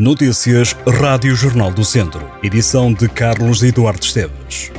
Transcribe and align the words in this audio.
Notícias 0.00 0.74
Rádio 0.98 1.36
Jornal 1.36 1.70
do 1.70 1.84
Centro. 1.84 2.26
Edição 2.42 2.90
de 2.90 3.06
Carlos 3.06 3.62
Eduardo 3.62 4.02
Esteves. 4.02 4.72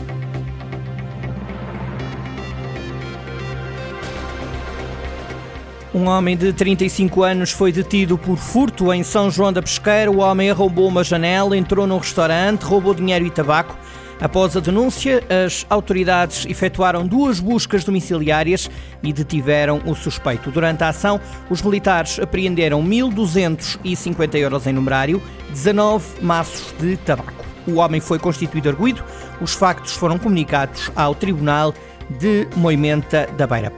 Um 5.94 6.08
homem 6.08 6.36
de 6.36 6.52
35 6.52 7.22
anos 7.22 7.52
foi 7.52 7.72
detido 7.72 8.18
por 8.18 8.36
furto 8.36 8.92
em 8.92 9.04
São 9.04 9.30
João 9.30 9.54
da 9.54 9.62
Pesqueira. 9.62 10.10
O 10.10 10.22
homem 10.22 10.50
arrombou 10.50 10.88
uma 10.88 11.04
janela, 11.04 11.56
entrou 11.56 11.86
num 11.86 12.00
restaurante, 12.00 12.64
roubou 12.64 12.96
dinheiro 12.96 13.24
e 13.24 13.30
tabaco. 13.30 13.78
Após 14.22 14.56
a 14.56 14.60
denúncia, 14.60 15.24
as 15.46 15.66
autoridades 15.68 16.46
efetuaram 16.46 17.08
duas 17.08 17.40
buscas 17.40 17.84
domiciliárias 17.84 18.70
e 19.02 19.12
detiveram 19.12 19.82
o 19.84 19.96
suspeito. 19.96 20.52
Durante 20.52 20.84
a 20.84 20.90
ação, 20.90 21.20
os 21.50 21.64
militares 21.64 22.20
apreenderam 22.20 22.84
1.250 22.84 24.36
euros 24.36 24.68
em 24.68 24.74
numerário, 24.74 25.20
19 25.50 26.24
maços 26.24 26.72
de 26.80 26.98
tabaco. 26.98 27.34
O 27.68 27.78
homem 27.78 28.00
foi 28.00 28.20
constituído 28.20 28.70
arguído. 28.70 29.04
Os 29.42 29.54
factos 29.54 29.94
foram 29.94 30.20
comunicados 30.20 30.92
ao 30.96 31.16
Tribunal 31.16 31.74
de 32.20 32.48
Moimenta 32.56 33.28
da 33.36 33.48
Beira. 33.48 33.74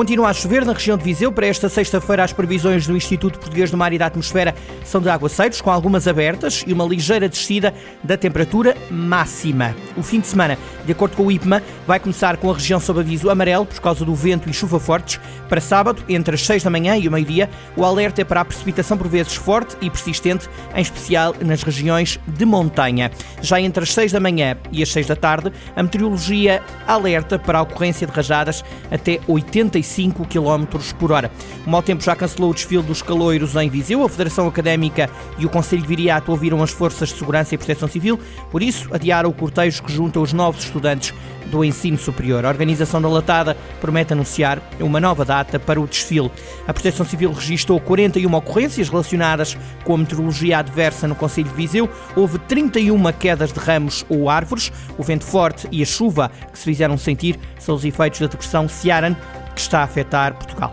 Continua 0.00 0.30
a 0.30 0.32
chover 0.32 0.64
na 0.64 0.72
região 0.72 0.96
de 0.96 1.04
Viseu. 1.04 1.30
Para 1.30 1.46
esta 1.46 1.68
sexta-feira, 1.68 2.24
as 2.24 2.32
previsões 2.32 2.86
do 2.86 2.96
Instituto 2.96 3.38
Português 3.38 3.70
do 3.70 3.76
Mar 3.76 3.92
e 3.92 3.98
da 3.98 4.06
Atmosfera 4.06 4.54
são 4.82 4.98
de 4.98 5.10
aguaceiros, 5.10 5.60
com 5.60 5.70
algumas 5.70 6.08
abertas 6.08 6.64
e 6.66 6.72
uma 6.72 6.86
ligeira 6.86 7.28
descida 7.28 7.74
da 8.02 8.16
temperatura 8.16 8.74
máxima. 8.90 9.76
O 9.98 10.02
fim 10.02 10.20
de 10.20 10.26
semana, 10.26 10.56
de 10.86 10.92
acordo 10.92 11.16
com 11.16 11.26
o 11.26 11.30
IPMA, 11.30 11.62
vai 11.86 12.00
começar 12.00 12.38
com 12.38 12.50
a 12.50 12.54
região 12.54 12.80
sob 12.80 13.00
aviso 13.00 13.28
amarelo 13.28 13.66
por 13.66 13.78
causa 13.78 14.02
do 14.02 14.14
vento 14.14 14.48
e 14.48 14.54
chuva 14.54 14.80
fortes. 14.80 15.20
Para 15.50 15.60
sábado, 15.60 16.02
entre 16.08 16.34
as 16.34 16.46
6 16.46 16.62
da 16.62 16.70
manhã 16.70 16.96
e 16.96 17.06
o 17.06 17.12
meio-dia, 17.12 17.50
o 17.76 17.84
alerta 17.84 18.22
é 18.22 18.24
para 18.24 18.40
a 18.40 18.44
precipitação 18.46 18.96
por 18.96 19.06
vezes 19.06 19.34
forte 19.34 19.76
e 19.82 19.90
persistente, 19.90 20.48
em 20.74 20.80
especial 20.80 21.34
nas 21.44 21.62
regiões 21.62 22.18
de 22.26 22.46
montanha. 22.46 23.10
Já 23.42 23.60
entre 23.60 23.82
as 23.82 23.92
6 23.92 24.12
da 24.12 24.20
manhã 24.20 24.56
e 24.72 24.82
as 24.82 24.90
6 24.90 25.08
da 25.08 25.16
tarde, 25.16 25.52
a 25.76 25.82
meteorologia 25.82 26.62
alerta 26.86 27.38
para 27.38 27.58
a 27.58 27.62
ocorrência 27.62 28.06
de 28.06 28.12
rajadas 28.14 28.64
até 28.90 29.20
80 29.28 29.78
45 29.90 30.24
km 30.26 30.78
por 30.98 31.12
hora. 31.12 31.30
O 31.66 31.70
mau 31.70 31.82
tempo 31.82 32.02
já 32.02 32.14
cancelou 32.14 32.50
o 32.50 32.54
desfile 32.54 32.82
dos 32.82 33.02
caloiros 33.02 33.56
em 33.56 33.68
Viseu. 33.68 34.04
A 34.04 34.08
Federação 34.08 34.46
Académica 34.46 35.10
e 35.36 35.44
o 35.44 35.48
Conselho 35.48 35.82
de 35.82 35.88
Viriato 35.88 36.30
ouviram 36.30 36.62
as 36.62 36.70
forças 36.70 37.08
de 37.08 37.16
segurança 37.16 37.54
e 37.54 37.58
proteção 37.58 37.88
civil, 37.88 38.18
por 38.50 38.62
isso 38.62 38.88
adiaram 38.92 39.28
o 39.28 39.32
cortejo 39.32 39.82
que 39.82 39.92
junta 39.92 40.20
os 40.20 40.32
novos 40.32 40.64
estudantes 40.64 41.12
do 41.50 41.64
ensino 41.64 41.98
superior. 41.98 42.44
A 42.44 42.48
organização 42.48 43.02
da 43.02 43.08
Latada 43.08 43.56
promete 43.80 44.12
anunciar 44.12 44.62
uma 44.78 45.00
nova 45.00 45.24
data 45.24 45.58
para 45.58 45.80
o 45.80 45.86
desfile. 45.86 46.30
A 46.66 46.72
Proteção 46.72 47.04
Civil 47.04 47.32
registrou 47.32 47.80
41 47.80 48.32
ocorrências 48.32 48.88
relacionadas 48.88 49.58
com 49.84 49.94
a 49.94 49.98
meteorologia 49.98 50.58
adversa 50.58 51.08
no 51.08 51.16
Conselho 51.16 51.48
de 51.48 51.54
Viseu. 51.54 51.88
Houve 52.14 52.38
31 52.38 53.12
quedas 53.12 53.52
de 53.52 53.58
ramos 53.58 54.04
ou 54.08 54.30
árvores. 54.30 54.72
O 54.96 55.02
vento 55.02 55.24
forte 55.24 55.66
e 55.72 55.82
a 55.82 55.86
chuva 55.86 56.30
que 56.52 56.58
se 56.58 56.64
fizeram 56.64 56.96
sentir 56.96 57.38
são 57.58 57.74
os 57.74 57.84
efeitos 57.84 58.20
da 58.20 58.26
depressão 58.26 58.68
Ciaran 58.68 59.16
que 59.54 59.60
está 59.60 59.80
a 59.80 59.84
afetar 59.84 60.34
Portugal. 60.34 60.72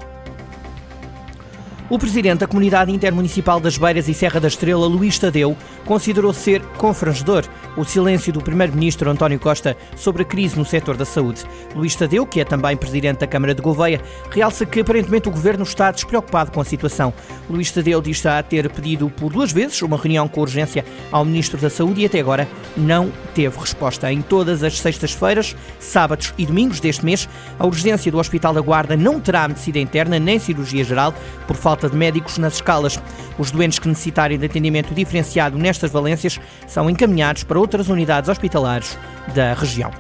O 1.90 1.98
presidente 1.98 2.40
da 2.40 2.48
Comunidade 2.48 2.92
Intermunicipal 2.92 3.62
das 3.62 3.78
Beiras 3.78 4.10
e 4.10 4.14
Serra 4.14 4.42
da 4.42 4.50
Estrela, 4.50 4.86
Luís 4.88 5.18
Tadeu, 5.18 5.56
considerou 5.86 6.34
ser 6.34 6.62
confrangedor 6.78 7.46
o 7.78 7.86
silêncio 7.86 8.34
do 8.34 8.42
primeiro-ministro 8.42 9.10
António 9.10 9.40
Costa 9.40 9.78
sobre 9.96 10.24
a 10.24 10.26
crise 10.26 10.58
no 10.58 10.66
setor 10.66 10.98
da 10.98 11.06
saúde. 11.06 11.44
Luís 11.76 11.96
Tadeu, 11.96 12.26
que 12.26 12.42
é 12.42 12.44
também 12.44 12.76
presidente 12.76 13.20
da 13.20 13.28
Câmara 13.28 13.54
de 13.54 13.62
Gouveia, 13.62 14.02
realça 14.32 14.66
que 14.66 14.82
aparentemente 14.82 15.30
o 15.30 15.32
governo 15.32 15.64
está 15.64 15.92
despreocupado 15.92 16.52
com 16.52 16.60
a 16.60 16.66
situação. 16.66 17.14
Luís 17.48 17.72
Tadeu 17.72 18.02
diz 18.02 18.26
a 18.26 18.42
ter 18.42 18.70
pedido 18.72 19.10
por 19.12 19.32
duas 19.32 19.52
vezes 19.52 19.82
uma 19.84 19.96
reunião 19.96 20.28
com 20.28 20.42
urgência 20.42 20.84
ao 21.12 21.24
ministro 21.24 21.60
da 21.60 21.70
Saúde 21.70 22.02
e 22.02 22.06
até 22.06 22.20
agora 22.20 22.48
não 22.76 23.12
teve 23.36 23.58
resposta. 23.60 24.12
Em 24.12 24.22
todas 24.22 24.64
as 24.64 24.80
sextas-feiras, 24.80 25.56
sábados 25.80 26.34
e 26.38 26.46
domingos 26.46 26.80
deste 26.80 27.06
mês, 27.06 27.30
a 27.60 27.66
urgência 27.66 28.12
do 28.12 28.18
Hospital 28.18 28.56
da 28.56 28.62
Guarda 28.62 28.98
não 28.98 29.20
terá 29.20 29.48
medicina 29.48 29.78
interna 29.78 30.18
nem 30.18 30.40
cirurgia 30.40 30.84
geral 30.84 31.14
por 31.46 31.56
falta 31.56 31.88
de 31.88 31.96
médicos 31.96 32.40
nas 32.40 32.56
escalas. 32.56 33.00
Os 33.38 33.52
doentes 33.52 33.78
que 33.78 33.88
necessitarem 33.88 34.40
de 34.40 34.46
atendimento 34.48 34.96
diferenciado 34.96 35.58
nestas 35.60 35.92
valências 35.92 36.40
são 36.66 36.90
encaminhados 36.90 37.44
para 37.44 37.60
outras 37.68 37.90
unidades 37.90 38.30
hospitalares 38.30 38.98
da 39.36 39.54
região. 39.54 39.92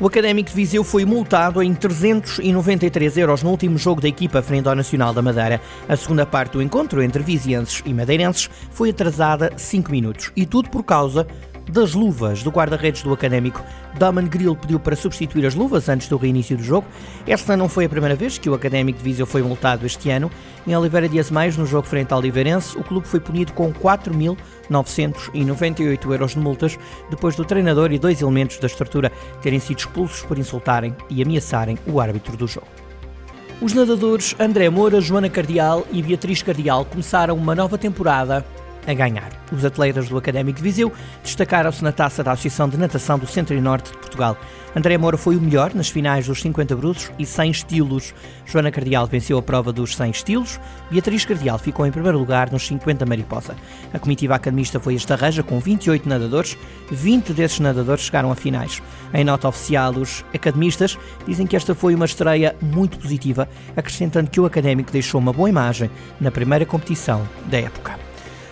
O 0.00 0.06
Académico 0.06 0.48
de 0.48 0.56
Viseu 0.56 0.82
foi 0.82 1.04
multado 1.04 1.62
em 1.62 1.74
393 1.74 3.18
euros 3.18 3.42
no 3.42 3.50
último 3.50 3.76
jogo 3.76 4.00
da 4.00 4.08
equipa 4.08 4.42
frente 4.42 4.66
ao 4.66 4.74
Nacional 4.74 5.12
da 5.12 5.20
Madeira. 5.20 5.60
A 5.86 5.94
segunda 5.94 6.24
parte 6.24 6.52
do 6.52 6.62
encontro 6.62 7.02
entre 7.02 7.22
vizienses 7.22 7.82
e 7.84 7.92
madeirenses 7.92 8.48
foi 8.70 8.90
atrasada 8.90 9.52
5 9.56 9.90
minutos. 9.90 10.32
E 10.34 10.46
tudo 10.46 10.70
por 10.70 10.82
causa 10.82 11.26
das 11.70 11.94
luvas 11.94 12.42
do 12.42 12.50
guarda-redes 12.50 13.02
do 13.02 13.12
Académico. 13.12 13.62
Daman 13.98 14.26
Grill 14.26 14.56
pediu 14.56 14.78
para 14.78 14.94
substituir 14.96 15.46
as 15.46 15.54
luvas 15.54 15.88
antes 15.88 16.08
do 16.08 16.16
reinício 16.16 16.56
do 16.56 16.62
jogo. 16.62 16.86
Esta 17.26 17.56
não 17.56 17.68
foi 17.68 17.86
a 17.86 17.88
primeira 17.88 18.14
vez 18.14 18.38
que 18.38 18.48
o 18.48 18.54
Académico 18.54 18.98
de 18.98 19.04
Viseu 19.04 19.26
foi 19.26 19.42
multado 19.42 19.84
este 19.86 20.10
ano. 20.10 20.30
Em 20.66 20.76
Oliveira 20.76 21.08
Dias 21.08 21.30
Mais, 21.30 21.56
no 21.56 21.64
jogo 21.66 21.86
frente 21.86 22.12
ao 22.12 22.18
Oliveirense, 22.18 22.76
o 22.78 22.84
clube 22.84 23.08
foi 23.08 23.20
punido 23.20 23.52
com 23.52 23.72
4.998 23.72 26.10
euros 26.10 26.32
de 26.32 26.38
multas 26.38 26.78
depois 27.10 27.36
do 27.36 27.44
treinador 27.44 27.92
e 27.92 27.98
dois 27.98 28.20
elementos 28.20 28.58
da 28.58 28.66
estrutura 28.66 29.12
terem 29.40 29.60
sido 29.60 29.78
expulsos 29.78 30.22
por 30.22 30.38
insultarem 30.38 30.94
e 31.08 31.22
ameaçarem 31.22 31.78
o 31.86 32.00
árbitro 32.00 32.36
do 32.36 32.46
jogo. 32.46 32.66
Os 33.60 33.72
nadadores 33.72 34.36
André 34.38 34.68
Moura, 34.68 35.00
Joana 35.00 35.30
Cardial 35.30 35.86
e 35.90 36.02
Beatriz 36.02 36.42
Cardial 36.42 36.84
começaram 36.84 37.34
uma 37.34 37.54
nova 37.54 37.78
temporada 37.78 38.44
a 38.86 38.94
ganhar. 38.94 39.30
Os 39.52 39.64
atletas 39.64 40.08
do 40.08 40.16
Académico 40.16 40.58
de 40.58 40.62
Viseu 40.62 40.92
destacaram-se 41.22 41.82
na 41.82 41.92
taça 41.92 42.22
da 42.22 42.32
Associação 42.32 42.68
de 42.68 42.76
Natação 42.76 43.18
do 43.18 43.26
Centro 43.26 43.54
e 43.54 43.60
Norte 43.60 43.90
de 43.92 43.98
Portugal. 43.98 44.36
André 44.76 44.98
Moura 44.98 45.16
foi 45.16 45.36
o 45.36 45.40
melhor 45.40 45.72
nas 45.74 45.88
finais 45.88 46.26
dos 46.26 46.42
50 46.42 46.76
brutos 46.76 47.10
e 47.18 47.24
100 47.24 47.50
estilos. 47.50 48.14
Joana 48.44 48.70
Cardial 48.70 49.06
venceu 49.06 49.38
a 49.38 49.42
prova 49.42 49.72
dos 49.72 49.96
100 49.96 50.10
estilos. 50.10 50.60
Beatriz 50.90 51.24
Cardial 51.24 51.58
ficou 51.58 51.86
em 51.86 51.90
primeiro 51.90 52.18
lugar 52.18 52.52
nos 52.52 52.66
50 52.66 53.06
mariposa. 53.06 53.56
A 53.94 53.98
comitiva 53.98 54.34
academista 54.34 54.78
foi 54.78 54.94
esta 54.94 55.16
reja 55.16 55.42
com 55.42 55.58
28 55.58 56.06
nadadores. 56.06 56.58
20 56.90 57.32
desses 57.32 57.58
nadadores 57.58 58.04
chegaram 58.04 58.30
a 58.30 58.34
finais. 58.34 58.82
Em 59.14 59.24
nota 59.24 59.48
oficial, 59.48 59.92
os 59.92 60.22
academistas 60.34 60.98
dizem 61.26 61.46
que 61.46 61.56
esta 61.56 61.74
foi 61.74 61.94
uma 61.94 62.04
estreia 62.04 62.54
muito 62.60 62.98
positiva, 62.98 63.48
acrescentando 63.74 64.28
que 64.28 64.40
o 64.40 64.44
académico 64.44 64.92
deixou 64.92 65.18
uma 65.18 65.32
boa 65.32 65.48
imagem 65.48 65.90
na 66.20 66.30
primeira 66.30 66.66
competição 66.66 67.26
da 67.46 67.58
época. 67.58 67.98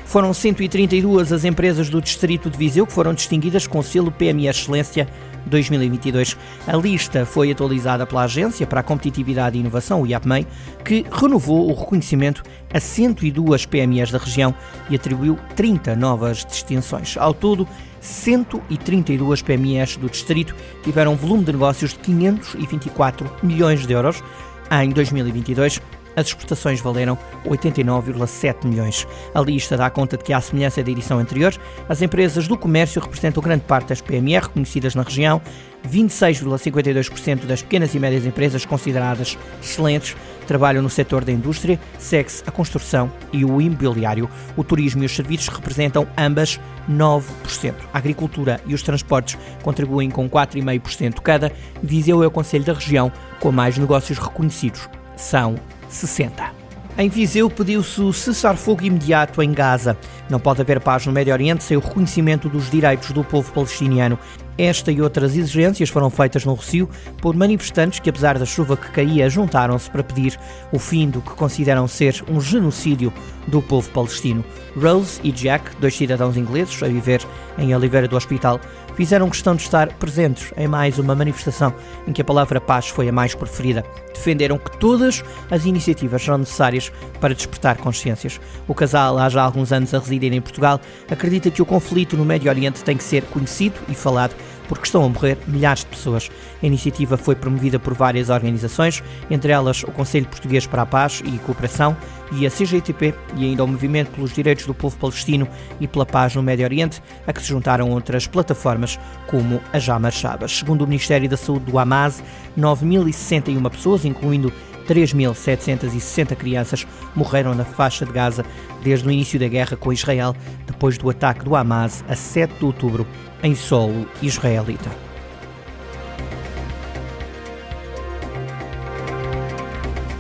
Foram 0.05 0.33
132 0.33 1.33
as 1.33 1.45
empresas 1.45 1.89
do 1.89 2.01
Distrito 2.01 2.49
de 2.49 2.57
Viseu 2.57 2.87
que 2.87 2.93
foram 2.93 3.15
distinguidas 3.15 3.67
com 3.67 3.79
o 3.79 3.83
selo 3.83 4.13
PME 4.13 4.47
Excelência 4.47 5.09
2022. 5.47 6.37
A 6.67 6.77
lista 6.77 7.27
foi 7.27 7.51
atualizada 7.51 8.07
pela 8.07 8.23
Agência 8.23 8.67
para 8.67 8.81
a 8.81 8.83
Competitividade 8.83 9.57
e 9.57 9.61
Inovação, 9.61 10.03
o 10.03 10.07
IAPMEI, 10.07 10.47
que 10.85 11.05
renovou 11.11 11.69
o 11.69 11.75
reconhecimento 11.75 12.43
a 12.73 12.79
102 12.79 13.67
PMEs 13.67 14.11
da 14.11 14.19
região 14.19 14.55
e 14.89 14.95
atribuiu 14.95 15.39
30 15.57 15.97
novas 15.97 16.45
distinções. 16.45 17.17
Ao 17.19 17.35
todo, 17.35 17.67
132 18.01 19.43
PMEs 19.43 19.97
do 19.97 20.09
distrito 20.09 20.55
tiveram 20.83 21.15
um 21.15 21.17
volume 21.17 21.45
de 21.45 21.53
negócios 21.53 21.93
de 21.93 21.99
524 22.01 23.31
milhões 23.43 23.87
de 23.87 23.93
euros 23.93 24.23
em 24.71 24.91
2022 24.91 25.81
as 26.17 26.27
exportações 26.27 26.81
valeram 26.81 27.19
89,7 27.47 28.67
milhões. 28.67 29.07
A 29.35 29.41
lista 29.41 29.77
dá 29.77 29.91
conta 29.91 30.17
de 30.17 30.25
que, 30.25 30.33
à 30.33 30.41
semelhança 30.41 30.83
da 30.83 30.91
edição 30.91 31.19
anterior, 31.19 31.55
as 31.89 32.03
empresas 32.03 32.49
do 32.49 32.57
comércio 32.57 33.01
representam 33.01 33.43
grande 33.43 33.65
parte 33.65 33.89
das 33.89 34.01
PME 34.01 34.39
reconhecidas 34.39 34.95
na 34.95 35.03
região, 35.03 35.41
26,52% 35.89 37.45
das 37.45 37.63
pequenas 37.63 37.95
e 37.95 37.99
médias 37.99 38.25
empresas 38.25 38.65
consideradas 38.65 39.37
excelentes 39.63 40.17
trabalham 40.47 40.83
no 40.83 40.91
setor 40.91 41.25
da 41.25 41.33
indústria, 41.33 41.81
segue-se 41.99 42.43
a 42.47 42.51
construção 42.51 43.11
e 43.33 43.45
o 43.45 43.61
imobiliário. 43.61 44.29
O 44.57 44.63
turismo 44.63 45.03
e 45.03 45.07
os 45.07 45.15
serviços 45.15 45.49
representam 45.49 46.07
ambas 46.17 46.61
9%. 46.89 47.75
A 47.93 47.99
agricultura 47.99 48.61
e 48.67 48.75
os 48.75 48.83
transportes 48.83 49.39
contribuem 49.63 50.11
com 50.11 50.29
4,5% 50.29 51.21
cada. 51.21 51.53
Viseu 51.83 52.23
é 52.23 52.27
o 52.27 52.31
conselho 52.31 52.65
da 52.65 52.75
região 52.75 53.11
com 53.41 53.51
mais 53.51 53.79
negócios 53.79 54.19
reconhecidos. 54.19 54.89
São 55.17 55.55
60. 55.89 56.65
Em 56.97 57.09
Viseu 57.09 57.51
pediu-se 57.51 58.01
o 58.01 58.13
cessar-fogo 58.13 58.85
imediato 58.85 59.43
em 59.43 59.53
Gaza. 59.53 59.97
Não 60.31 60.39
pode 60.39 60.61
haver 60.61 60.81
paz 60.81 61.05
no 61.05 61.13
Médio 61.13 61.33
Oriente 61.33 61.65
sem 61.65 61.77
o 61.77 61.81
reconhecimento 61.81 62.49
dos 62.49 62.71
direitos 62.71 63.11
do 63.11 63.25
povo 63.25 63.51
palestiniano. 63.53 64.19
Esta 64.57 64.93
e 64.93 65.03
outras 65.03 65.37
exigências 65.37 65.89
foram 65.89 66.09
feitas 66.09 66.45
no 66.45 66.55
Rocio 66.55 66.89
por 67.21 67.35
manifestantes 67.35 67.99
que, 67.99 68.09
apesar 68.09 68.39
da 68.39 68.47
chuva 68.47 68.77
que 68.77 68.91
caía, 68.91 69.29
juntaram-se 69.29 69.91
para 69.91 70.05
pedir 70.05 70.39
o 70.71 70.79
fim 70.79 71.11
do 71.11 71.21
que 71.21 71.31
consideram 71.31 71.89
ser 71.89 72.23
um 72.29 72.41
genocídio 72.41 73.13
do 73.49 73.61
povo 73.61 73.91
palestino. 73.91 74.45
Rose 74.77 75.21
e 75.23 75.31
Jack, 75.31 75.77
dois 75.81 75.97
cidadãos 75.97 76.37
ingleses 76.37 76.83
a 76.83 76.87
viver 76.87 77.21
em 77.59 77.75
Oliveira 77.75 78.09
do 78.09 78.17
Hospital, 78.17 78.61
fizeram 78.97 79.29
questão 79.29 79.55
de 79.55 79.63
estar 79.63 79.93
presentes 79.95 80.53
em 80.57 80.69
mais 80.69 80.99
uma 80.99 81.15
manifestação 81.15 81.75
em 82.07 82.13
que 82.13 82.23
a 82.23 82.25
palavra 82.25 82.61
paz 82.61 82.89
foi 82.89 83.09
a 83.09 83.13
mais 83.13 83.35
preferida. 83.35 83.85
Defenderam 84.13 84.57
que 84.57 84.77
todas 84.79 85.25
as 85.51 85.65
iniciativas 85.65 86.23
são 86.23 86.39
necessárias 86.39 86.93
para 87.21 87.35
despertar 87.35 87.77
consciências. 87.77 88.41
O 88.67 88.75
casal, 88.75 89.19
há 89.19 89.29
já 89.29 89.43
alguns 89.43 89.73
anos 89.73 89.93
a 89.93 89.99
residir 89.99 90.33
em 90.33 90.41
Portugal, 90.41 90.81
acredita 91.11 91.51
que 91.51 91.63
o 91.63 91.67
conflito 91.67 92.17
no 92.17 92.25
Médio 92.25 92.51
Oriente 92.51 92.85
tem 92.85 92.97
que 92.97 93.05
ser 93.05 93.23
conhecido 93.25 93.79
e 93.89 93.95
falado 93.95 94.35
porque 94.69 94.85
estão 94.85 95.05
a 95.05 95.09
morrer 95.09 95.39
milhares 95.47 95.81
de 95.81 95.87
pessoas. 95.87 96.31
A 96.63 96.67
iniciativa 96.67 97.17
foi 97.17 97.35
promovida 97.35 97.79
por 97.79 97.95
várias 97.95 98.31
organizações, 98.31 99.03
entre 99.31 99.53
elas 99.53 99.83
o 99.83 99.93
Conselho 99.93 100.27
Português 100.27 100.67
para 100.67 100.83
a 100.83 100.87
Paz 100.87 101.23
e 101.25 101.39
Cooperação 101.39 101.97
e 102.33 102.47
a 102.47 102.51
CGTP 102.51 103.15
e 103.37 103.45
ainda 103.45 103.65
o 103.65 103.67
Movimento 103.67 104.11
pelos 104.11 104.33
Direitos 104.33 104.67
do 104.67 104.75
Povo 104.75 104.97
Palestino 104.97 105.47
e 105.81 105.87
pela 105.87 106.07
Paz 106.07 106.35
no 106.35 106.43
Médio 106.43 106.65
Oriente, 106.65 107.03
a 107.27 107.33
que 107.33 107.43
se 107.43 107.49
juntaram 107.49 107.91
outras 107.91 108.27
plataformas 108.27 108.99
como 109.27 109.61
a 109.73 109.79
Já 109.79 109.99
Marchavas. 109.99 110.57
Segundo 110.57 110.83
o 110.83 110.87
Ministério 110.87 111.29
da 111.29 111.37
Saúde 111.37 111.71
do 111.71 111.79
Hamas, 111.79 112.23
9.061 112.59 113.71
pessoas, 113.71 114.05
incluindo 114.05 114.53
3.760 114.89 116.37
crianças 116.37 116.87
morreram 117.15 117.55
na 117.55 117.65
faixa 117.65 118.05
de 118.05 118.13
Gaza 118.13 118.45
desde 118.83 119.09
o 119.09 119.11
início 119.11 119.39
da 119.39 119.49
guerra 119.49 119.77
com 119.77 119.93
Israel, 119.93 120.35
depois 120.67 120.99
do 120.99 121.09
ataque 121.11 121.45
do 121.45 121.57
Hamas 121.57 122.05
a 122.09 122.15
7 122.15 122.59
de 122.59 122.65
outubro 122.65 123.07
em 123.43 123.55
solo 123.55 124.09
israelita. 124.23 124.91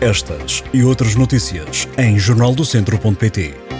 Estas 0.00 0.62
e 0.72 0.84
outras 0.84 1.14
notícias 1.14 1.88
em 1.96 2.18
jornaldocentro.pt. 2.18 3.73